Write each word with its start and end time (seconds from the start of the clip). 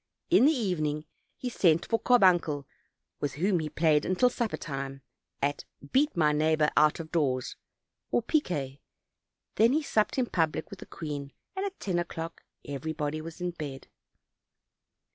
In 0.31 0.45
the 0.45 0.51
evening 0.51 1.05
he 1.37 1.47
sent 1.51 1.85
for 1.85 1.99
Carbuncle, 1.99 2.67
with 3.19 3.35
whom 3.35 3.59
he 3.59 3.69
played 3.69 4.03
until 4.03 4.31
sup 4.31 4.49
per 4.49 4.57
time, 4.57 5.03
at 5.43 5.63
"beat 5.91 6.17
my 6.17 6.31
neighbor 6.31 6.71
out 6.75 6.99
of 6.99 7.11
doors" 7.11 7.55
or 8.09 8.23
piquet; 8.23 8.67
he 8.79 8.79
then 9.57 9.79
supped 9.83 10.17
in 10.17 10.25
public 10.25 10.71
with 10.71 10.79
the 10.79 10.87
queen, 10.87 11.33
and 11.55 11.67
at 11.67 11.79
ten 11.79 11.99
o'clock 11.99 12.41
everybody 12.65 13.21
was 13.21 13.39
in 13.41 13.51
bed. 13.51 13.89